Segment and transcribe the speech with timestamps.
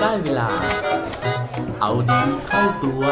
[0.00, 0.50] ได้เวลา
[1.80, 3.04] เอาดีเข้าตัว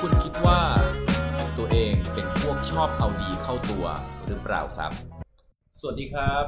[0.00, 0.60] คุณคิดว่า
[1.58, 3.84] ตัวเองเป็นพวกชอบเอาดีเข้าตัว
[4.26, 4.92] หรือเปล่าครับ
[5.80, 6.44] สวัสดีครับ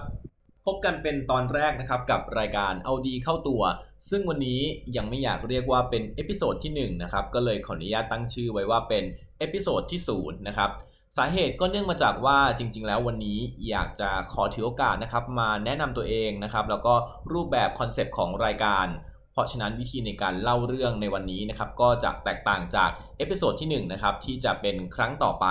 [0.67, 3.63] พบกันเป็นตอนแรกนะครับกับรายการเอาดีเข้าตัว
[4.11, 4.61] ซึ่งวันนี้
[4.97, 9.05] ยังไม่อยากเรียกว่าเป็น episode ที่1นะครับก็เลยขออนุญาตตั้งชื่อไว้ว่าเป็น
[9.39, 10.71] episode ที่0นะครับ
[11.17, 16.95] สาเหตุก็เนื่องมาจากว่าจริง ๆ แล้ววันนี้อยากจะขอถือโอกาสนะครับมาแนะนำตัวเองนะครับแล้วก็
[17.33, 18.87] รูปแบบ concept ของรายการ
[19.33, 25.47] เพราะฉะนั้นวิธีในการเล่าเรื่องในวันนี้นะครับก็จะแตกต่างจาก episode ที่1นะครับที่จะเป็นครั้งต่อไป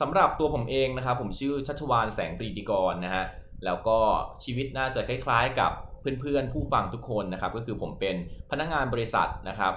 [0.00, 3.24] สำหรับตัวผมเองนะครับผมชื่อชัชวานแสงปรีดีกรนะฮะ
[3.64, 3.98] แล้วก็
[4.44, 5.72] ชีวิตน่าจะคล้ายๆ กับ
[6.20, 8.16] เพื่อนๆ ผู้ฟังทุกคนนะครับ ก็คือผมเป็น
[8.50, 9.74] พนักงานบริษัทนะครับ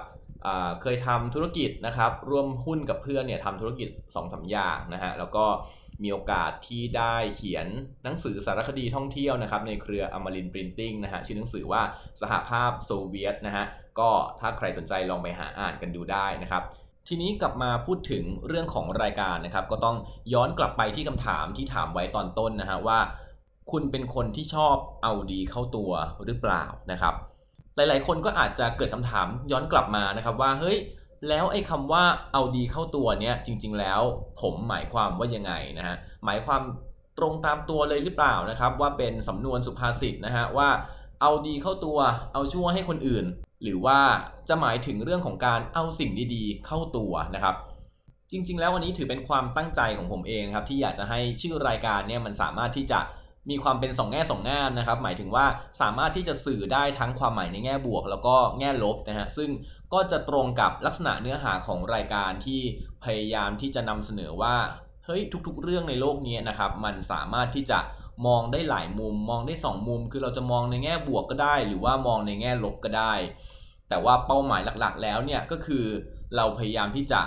[0.82, 5.44] เคยทำธุรกิจนะครับ ร่วมหุ้นกับเพื่อนเนี่ยทำธุรกิจ2อสอย่างนะฮะ แล้วก็
[6.02, 7.66] มีโอกาสที่ได้เขียน
[8.04, 11.82] หนังสือสารคดีท่องเที่ยวนะครับ ในเครืออมรินปรินติ้งนะฮะ ชื่อหนังสือว่า
[12.20, 13.64] สหภาพโซเวียตนะฮะ
[13.98, 16.62] ก็ถ้าใครสนใจลองไปหาอ่านกันดูได้นะครับ
[17.08, 19.96] ทีนี้กลับมาพูดถึงเรื่องของรายการนะครับ ก็ต้อง
[20.32, 22.98] ย้อนกลับไปที่คำถามที่ถามไว้ตอนต้นนะฮะว่า
[23.70, 25.90] คุณเป็นคนที่ชอบเอาดีเข้าตัว
[26.24, 27.14] หรือเปล่านะครับ
[27.76, 30.78] หลายๆ คนก็อาจจะเกิดคำถามย้อนกลับมานะครับว่าเฮ้ย
[31.28, 34.00] แล้วไอ้คำว่าเอาดีเข้าตัวเนี่ยจริง ๆ แล้ว
[34.40, 36.62] ผมหมายความว่ายังไงนะฮะหมายความ
[37.18, 40.68] ตรงตามตัวเลยหรือเปล่านะครับ ว่าเป็นสำนวนสุภาษิตนะฮะว่า
[41.20, 41.98] เอาดีเข้าตัว
[42.32, 43.24] เอาชั่วให้คนอื่น
[43.62, 43.98] หรือว่า
[44.48, 47.56] จะหมายถึงเรื่องของการเอาสิ่งดีๆ เข้าตัวนะครับ
[48.30, 53.00] จริง ๆ แล้ววันนี้ถือเป็นความตั้งใจของผมเองครับที่อยากจะให้ชื่อรายการเนี่ยมันสามารถที่จะ
[53.50, 55.46] มีความเป็นสองแง่สองงามนะครับ หมายถึงว่า
[55.80, 59.50] สามารถที่จะสื่อได้ทั้งความหมายในแง่บวก แล้วก็แง่ลบนะฮะซึ่ง
[59.92, 62.60] ก็จะตรงกับลักษณะเนื้อหาของรายการที่
[63.04, 64.56] พยายามที่จะนำเสนอว่า
[65.04, 67.78] เฮ้ยทุก ๆ เรื่องในโลกนี้นะครับ มันสามารถที่จะ
[68.26, 73.14] มองได้หลายมุม มองได้สองมุม คือเราจะมองในแง่บวกก็ได้ หรือว่ามองในแง่ลบก็ได้
[73.88, 75.84] แต่ว่าเป้าหมายหลักๆ แล้วเนี่ยก็คือ
[76.36, 77.20] เราพยายามที่จะ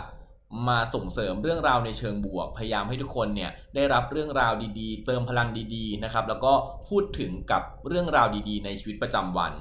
[0.67, 6.53] มาส่งเสริมเรื่องราวในเชิงบวก พยายามให้ทุกคนเนี่ยได้รับเรื่องราวดีๆ เติมพลังดีๆนะครับแล้วก็
[6.87, 9.53] พูดถึงกับเรื่องราวดีๆ ในชีวิตประจำวัน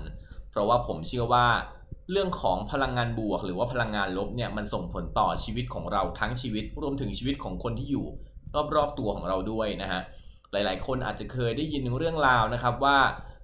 [0.51, 1.47] เพราะว่าผมเชื่อว่า
[2.11, 8.07] เรื่องของพลังงานบวก หรือว่าพลังงานลบเนี่ยมันส่งผลต่อชีวิตของเราทั้งชีวิต รวมถึงชีวิตของคนที่อยู่
[8.77, 10.01] รอบๆตัวของเราด้วยนะฮะ
[10.53, 12.99] หลายๆ คนอาจจะเคยได้ยินเรื่องราวนะครับว่า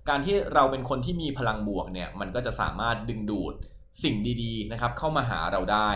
[0.09, 3.54] การที่เราเป็นคนที่มีพลังบวกเนี่ยมันก็จะสามารถดึงดูด
[4.03, 5.91] สิ่งดีๆนะครับเข้ามาหาเราได้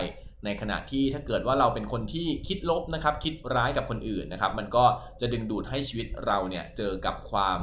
[0.44, 4.84] ในขณะที่ถ้าเกิดว่าเราเป็นคนที่คิดลบนะครับ คิดร้ายกับคนอื่นนะครับ มันก็
[5.20, 7.58] จะดึงดูดให้ชีวิตเราเนี่ยเจอกับความ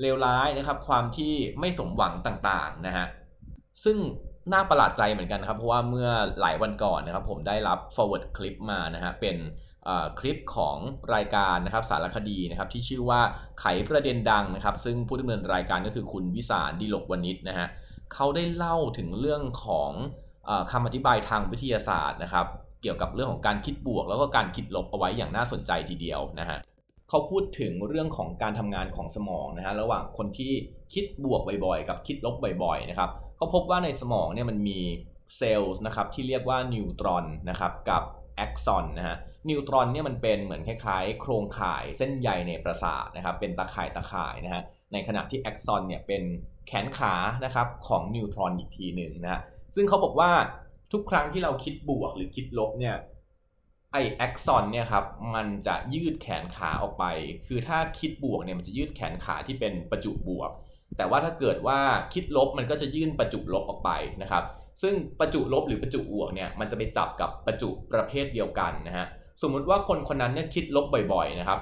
[0.00, 3.06] เลวร้ายนะครับ ความที่ไม่สมหวังต่างๆนะฮะ
[3.84, 3.98] ซึ่ง
[4.52, 6.08] น่าประหลาดใจเหมือนกันครับ เพราะว่าเมื่อ
[6.40, 9.36] หลายวันก่อนนะครับ ผมได้รับ forward คลิปมานะฮะเป็น
[10.20, 10.76] คลิปของ
[11.14, 13.20] รายการนะครับสารคดีนะครับที่ชื่อว่า
[13.60, 17.66] ไขประเด็นดังนะครับ ซึ่งผู้ดำเนินรายการก็คือคุณวิสารดิลกวณิชนะฮะ
[18.14, 19.92] เขาได้เล่าถึงเรื่องของ
[20.70, 22.46] คำอธิบายทางวิทยาศาสตร์นะครับ
[22.82, 26.58] เกี่ยวกับเรื่องของการคิดบวก แล้วก็การคิดลบเอาไว้อย่างน่าสนใจทีเดียวนะฮะ
[27.08, 30.52] เขาพูดถึงเรื่องของการทำงานของสมองนะฮะระหว่างคนที่
[30.94, 34.78] คิดบวกบ่อยๆ กับคิดลบบ่อยๆนะครับเขาพบว่าในสมองเนี่ยมันมี
[35.36, 38.02] เซลล์นะครับที่เรียกว่านิวตรอนนะครับกับ
[38.36, 39.16] แอ็กซอนนะฮะ
[39.48, 46.22] นิวตรอนเนี่ยมันเป็นเหมือนคล้ายๆ โครงข่ายเส้นใยในประสาทนะครับเป็นตะข่ายตะข่ายนะฮะในขณะที่แอ็กซอนเนี่ยเป็น
[46.66, 47.14] แขนขา
[47.44, 49.40] นะครับของนิวตรอนอีกทีหนึ่งนะฮะ
[49.74, 50.30] ซึ่งเขาบอกว่า
[50.92, 52.96] ทุกครั้งที่เราคิดบวกหรือคิดลบเนี่ย
[53.92, 57.04] ไอแอ็กซอนเนี่ยครับมันจะยืดแขนขาออกไป
[57.46, 60.50] คือถ้าคิดบวกเนี่ยมันจะยืดแขนขาที่เป็นประจุบวก
[60.96, 61.78] แต่ว่าถ้าเกิดว่า
[62.14, 63.90] คิดลบมันก็จะยื่นประจุลบออกไป
[64.22, 64.44] นะครับ
[64.82, 69.06] ซึ่งประจุลบหรือประจุบวกเนี่ยมันจะไปจับกับประจุประเภทเดียวกันนะฮะ
[69.42, 71.60] สมมุติว่าคนคนนั้นเนี่ยคิดลบบ่อยๆนะครับ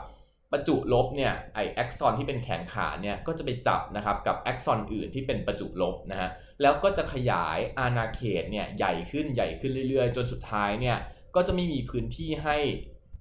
[0.52, 6.28] ประจุลบเนี่ยไอแอ็กซอนที่เป็นแขนขาเนี่ยก็จะไปจับนะครับกับแอ็กซอนอื่นที่เป็นประจุลบนะฮะ
[6.62, 10.96] แล้วก็จะขยายอาณาเขตเนี่ยใหญ่ขึ้นใหญ่ขึ้นเรื่อยๆ จนสุดท้ายเนี่ย
[11.34, 12.56] ก็จะไม่มีพื้นที่ให้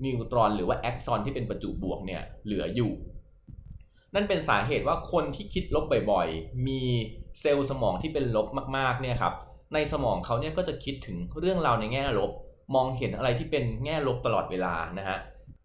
[0.04, 2.92] นิวตรอนหรือว่าแอ็กซอนที่เป็นประจุบวกเนี่ยเหลืออยู่
[4.16, 6.82] นั่นเป็นสาเหตุว่าคนที่คิดลบบ่อยๆ มี
[7.42, 8.48] เซลล์สมองที่เป็นลบ
[8.78, 9.34] มากๆเนี่ยครับ
[9.74, 12.32] ในสมองเขาเนี่ยก็จะคิดถึงเรื่องราวในแง่ลบ
[12.76, 15.18] มองเห็นอะไรที่เป็นแง่ลบตลอดเวลานะฮะ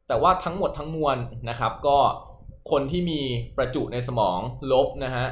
[0.08, 1.16] แต่ว่าทั้งหมดทั้งมวล
[1.48, 1.98] นะครับก็
[2.70, 3.20] คนที่มี
[3.56, 4.38] ประจุในสมอง
[4.72, 5.26] ลบนะฮะ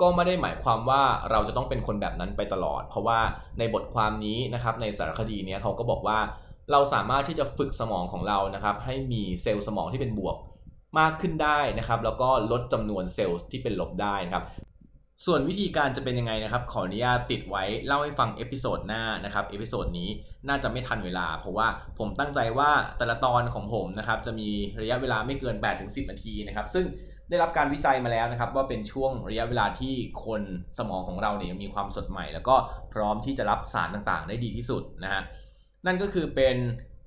[0.00, 3.18] ก็ไม่ได้หมายความว่าเราจะต้องเป็นคนแบบนั้นไปตลอด เพราะว่า
[3.58, 6.18] ในบทความนี้นะครับในสารคดีเนี้ยเขาก็บอกว่า
[6.72, 10.36] เราสามารถที่จะฝึกสมองของเรานะครับ ให้มีเซลล์สมองที่เป็นบวก
[10.98, 14.44] มากขึ้นได้นะครับ แล้วก็ลดจำนวนเซลล์ที่เป็นลบได้นะครับ
[15.26, 20.08] ส่วนวิธีการจะเป็นยังไงนะครับ ขออนุญาตติดไว้เล่าให้ฟัง episode หน้านะครับ episode นี้
[20.48, 21.66] น่าจะไม่ทันเวลา เพราะว่า
[21.98, 24.48] ผมตั้งใจว่าแต่ละตอนของผมนะครับจะมี
[24.80, 26.84] ระยะเวลาไม่เกิน 8-10 นาทีนะครับ ซึ่ง
[27.30, 29.94] ได้รับการวิจัยมาแล้วนะครับ ว่าเป็นช่วงระยะเวลาที่
[30.24, 30.42] คน
[30.78, 32.56] สมองของเราเนี่ยมีความสดใหม่ แล้วก็
[32.92, 35.22] พร้อมที่จะรับสารต่างๆ ได้ดีที่สุดนะฮะ
[35.86, 36.56] นั่นก็คือเป็น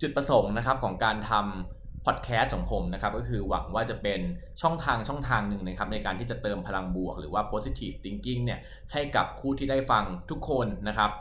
[0.02, 4.20] จุดประสงค์นะครับของการทำพอดแคสต์ของผมนะครับก็คือหวังว่าจะเป็น
[4.62, 8.60] ช่องทางช่องทางหนึ่งนะครับในการที่จะเติมพลังบวก หรือว่า positive thinking เนี่ย
[8.94, 11.12] ให้กับผู้ที่ได้ฟังทุกคนนะครับ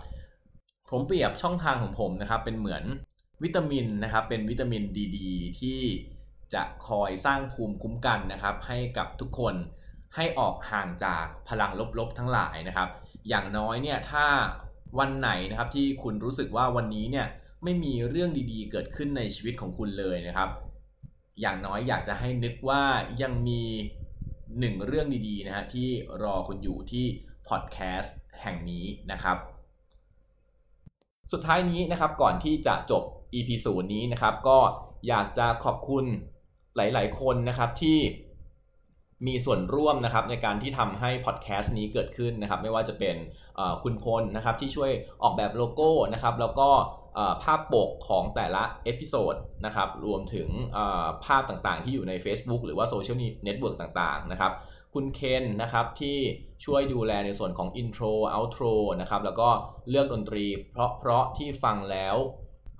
[0.90, 2.84] ผมเปรียบช่องทางของผมนะครับเป็นเหมือน
[3.42, 5.16] วิตามินนะครับเป็นวิตามินดีด
[5.60, 5.80] ที่
[6.54, 9.54] จะคอยสร้างภูมิคุ้มกันนะครับ ให้กับทุกคน
[10.16, 12.88] ให้ออกห่างจากพลังลบๆทั้งหลายนะครับ
[13.28, 14.26] อย่างน้อยเนี่ยถ้า
[14.98, 17.26] วันไหนนะครับที่คุณรู้สึกว่าวันนี้เนี่ย
[17.64, 20.50] ไม่มีเรื่องดีๆ เกิดขึ้นในชีวิตของคุณเลยนะครับ
[21.40, 22.82] อย่างน้อยอยากจะให้นึกว่า
[23.22, 23.62] ยังมี
[24.58, 25.88] หนึ่งเรื่องดีๆนะฮะที่
[26.22, 27.06] รอคุณอยู่ที่
[27.48, 29.36] พอดแคสต์แห่งนี้นะครับ
[31.32, 33.02] สุดท้ายนี้นะครับก่อนที่จะจบ
[33.34, 34.58] EP ศูนย์นี้นะครับ ก็
[35.08, 36.04] อยากจะขอบคุณ
[36.76, 37.98] หลาย ๆ คนนะครับที่
[39.26, 43.16] มีส่วนร่วมนะครับในการที่ทำให้พอดแคสต์นี้เกิดขึ้นนะครับ ไม่ว่าจะเป็น
[43.82, 44.90] คุณพลนะครับที่ช่วย
[45.22, 46.68] ออกแบบโลโก้นะครับ แล้วก็
[47.42, 49.34] ภาพปกของแต่ละ episode
[49.66, 50.48] นะครับ รวมถึง
[51.24, 54.52] ภาพต่างๆ ที่อยู่ใน Facebook หรือว่าโซเชียลเน็ตเวิร์กต่างๆ นะครับ
[54.94, 56.18] คุณเคนนะครับที่
[56.64, 58.64] ช่วยดูแลในส่วนของ intro outro
[59.00, 59.48] นะครับแล้วก็
[59.88, 62.16] เลือกดนตรีเพราะเพราะที่ฟังแล้ว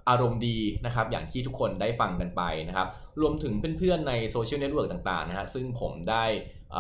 [0.09, 2.89] อารมณ์ดีนะครับอย่างที่ทุกคนได้ฟังกันไปนะครับ
[3.21, 6.25] รวมถึงเพื่อนๆในโซเชียลเน็ตเวิร์กต่างๆนะฮะซึ่งผมได้
[6.77, 6.79] อ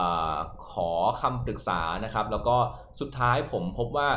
[0.72, 0.90] ขอ
[1.20, 2.56] คำปรึกษานะครับ แล้วก็
[3.00, 4.08] สุดท้ายผมพบว่า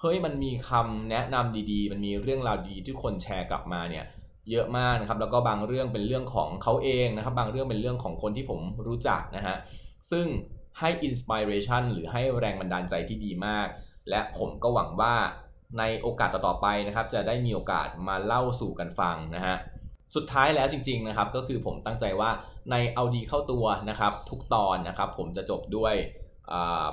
[0.00, 4.04] เฮ้ยมันมีคำแนะนำดีๆ มันมีเรื่องราวดีที่คนแชร์กลับมาเนี่ย
[4.50, 9.56] เยอะมากนะครับแล้วก็บางเรื่องเป็นเรื่องของเขาเองนะครับ บางเรื่องเป็นเรื่องของคนที่ผมรู้จักนะฮะ
[10.10, 10.26] ซึ่ง
[10.78, 13.68] ให้อินสปิเรชันหรือให้แรงบันดาลใจที่ดีมาก
[14.10, 15.14] และผมก็หวังว่า
[15.78, 19.56] ในโอกาสต่อๆไปนะครับ จะได้มีโอกาสมาเล่าสู่กันฟังนะฮะ
[20.16, 22.30] สุดท้ายแล้วจริงๆนะครับก็คือผมตั้งใจว่า
[22.70, 25.94] ในเอาดีเข้าตัวนะครับ ทุกตอนนะครับผมจะจบด้วย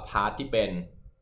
[0.07, 0.69] part ที่เป็น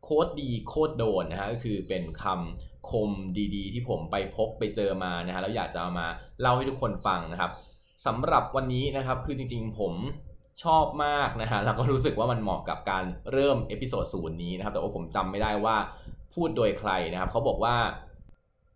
[0.03, 3.09] โคตรดีโคตรโดนนะฮะก็คือเป็นคำคม
[3.55, 6.07] ดีๆ ที่ผมไปพบไปเจอมานะฮะแล้วอยากจะเอามา
[6.41, 7.51] เล่าให้ทุกคนฟังนะครับ
[8.05, 9.93] สำหรับวันนี้นะครับคือจริงๆผม
[10.63, 15.75] ชอบมากนะฮะแล้วก็รู้สึกว่ามันเหมาะกับการเริ่ม episode ศูนย์นี้นะครับแต่ว่าผมจำไม่ได้ว่า
[16.33, 17.75] พูดโดยใครนะครับเขาบอกว่า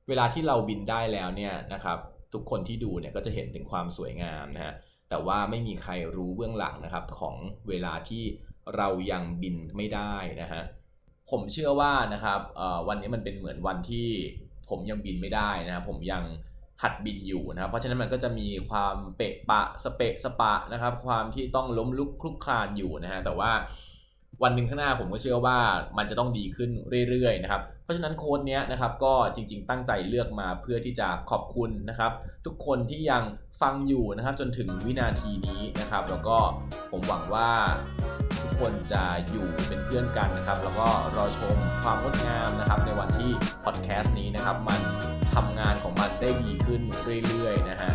[0.08, 1.98] เวลาที่เราบินได้แล้วเนี่ยนะครับ
[2.34, 4.74] ทุกคนที่ดูเนี่ยก็จะเห็นถึงความสวยงามนะฮะ
[5.10, 7.36] แต่ว่าไม่มีใครรู้เบื้องหลังนะครับของ
[7.70, 8.24] เวลาที่
[8.76, 10.62] เรายังบินไม่ได้นะฮะ
[11.32, 12.40] ผมเชื่อว่านะครับ
[12.88, 14.08] วันนี้มันเป็นเหมือนวันที่
[14.70, 16.24] ผมยังบินไม่ได้นะครับผมยัง
[16.84, 23.52] หัดบินอยู่นะครับเพราะฉะนั้นมันก็จะมีความเปะปะสเปะสปะนะครับความที่ต้องล้มลุกคลุกคลานอยู่นะฮะแต่ว่า
[24.44, 25.58] วันหนึ่งข้างหน้าผมก็เชื่อว่า
[25.98, 26.70] มันจะต้องดีขึ้น
[27.10, 32.12] เรื่อยๆนะครับ เพราะฉะนั้นโค้ดนี้นะครับก็จริงๆตั้งใจเลือกมาเพื่อที่จะขอบคุณนะครับ
[32.46, 33.24] ทุกคนที่ยัง
[33.62, 36.38] ฟังอยู่นะครับจนถึงวินาทีนี้นะครับ แล้วก็
[36.92, 37.50] ผมหวังว่า
[38.42, 43.32] ทุกคนจะอยู่เป็นเพื่อนกันนะครับ แล้วก็รอชมความงดงามนะครับ ในวันที่
[43.64, 44.82] พอดแคสต์นี้นะครับ มัน
[45.36, 46.82] ทำงานของมันได้ดีขึ้น
[47.28, 47.92] เรื่อยๆนะฮะ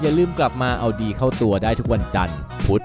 [0.00, 2.84] อย่าลืมกลับมาเอาดีเข้าตัวได้ทุกวันจันทร์พุธ